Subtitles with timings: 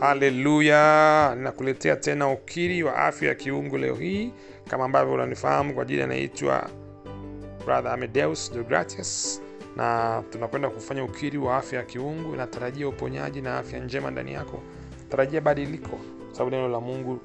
[0.00, 4.32] haleluya Nakuletea tena ukiri wa afya ya kiungu leo hii.
[4.70, 6.70] Kama ambavyo unanifahamu kwa ajili, anaitwa
[7.64, 9.42] brother amedeus deogratius
[9.76, 12.36] na tunakwenda kufanya ukiri wa afya ya kiungu.
[12.36, 14.62] Natarajia uponyaji na afya njema ndani yako.
[15.10, 15.98] Tarajia badiliko.
[16.32, 17.20] Sababu neno la mungu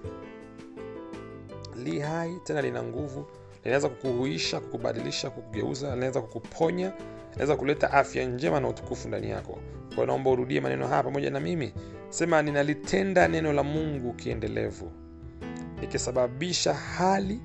[1.84, 3.26] li hai tena lina nguvu
[3.64, 6.94] linaweza kukuhuisha kukubadilisha kukugeuza linaweza kukuponya
[7.32, 9.60] linaweza kuleta afya njema na utukufu ndani yako.
[9.96, 11.74] Kwa naomba urudie maneno haya pamoja na mimi.
[12.10, 14.92] Sema ninalitenda neno la mungu kiendelevu
[15.82, 17.42] nikisababisha hali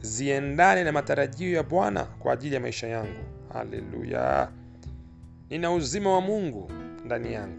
[0.00, 3.24] ziendane na matarajio ya bwana kwa ajili ya maisha yangu.
[3.52, 4.48] Haleluya.
[5.50, 6.70] Nina uzima wa mungu
[7.04, 7.58] ndani yangu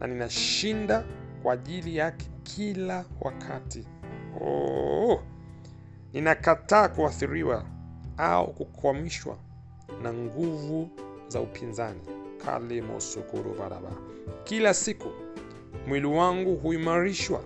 [0.00, 1.04] na ninashinda
[1.42, 3.86] kwa ajili yake kila wakati.
[4.40, 4.95] Oh,
[6.16, 7.64] ninakataa kuathiriwa
[8.16, 9.38] au kukwamishwa
[10.02, 10.88] na nguvu
[11.28, 12.00] za upinzani.
[12.44, 13.90] Kalimosukuru baraba.
[14.44, 15.08] Kila siku
[15.86, 17.42] mwili wangu huimarishwa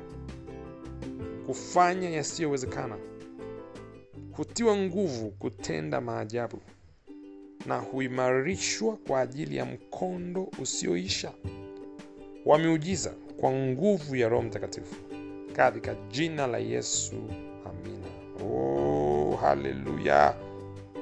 [1.47, 2.97] kufanya yasiyowezekana
[4.33, 6.59] hutiwa nguvu kutenda maajabu
[7.67, 11.33] na huimarishwa kwa ajili ya mkondo usioisha
[12.47, 14.95] wa miujiza kwa nguvu ya roho mtakatifu.
[15.53, 17.15] Katika jina la yesu
[18.45, 20.35] oh, haleluya.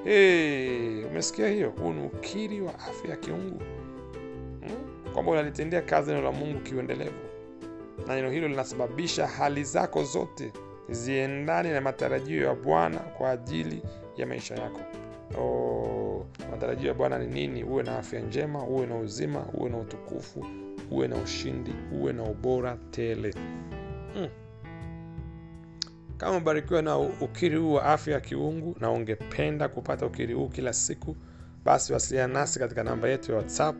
[0.04, 1.70] Hey, umesikia hiyo?
[1.70, 3.62] Huu ni ukiri wa afya ya kiungu.
[4.60, 4.98] Hmm?
[5.14, 7.14] kwamba unalitendea kazi neno la mungu kiuendelevu.
[8.06, 10.52] Na neno hilo linasababisha hali zako zote
[10.88, 13.82] ziendane na matarajio ya bwana kwa ajili
[14.16, 14.80] ya maisha yako.
[15.40, 17.64] Oh, matarajio ya bwana ni nini?
[17.64, 20.46] Uwe na afya njema uwe na uzima uwe na utukufu
[20.90, 23.34] uwe na ushindi uwe na ubora tele.
[24.14, 24.28] Hmm.
[26.18, 30.72] Kama umebarikiwa na ukiri huu wa afya ya kiungu na ungependa kupata ukiri huu kila
[30.72, 31.16] siku
[31.64, 33.76] basi wasiliana nasi katika namba yetu ya whatsapp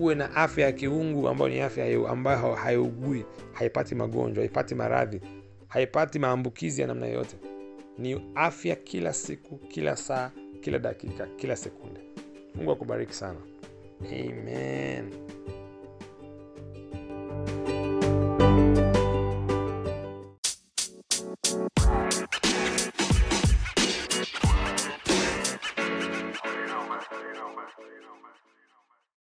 [0.00, 5.20] uwe na afya ya kiungu ambayo ni afya ambayo haiugui haipati magonjwa haipati maradhi
[5.68, 7.36] haipati maambukizi ya namna yoyote.
[7.98, 10.30] Ni afya kila siku kila saa
[10.60, 12.00] kila dakika kila sekunde.
[12.54, 13.38] Mungu akubariki sana.
[14.12, 15.25] Amen